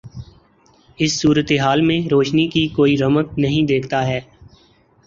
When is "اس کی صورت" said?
0.99-1.51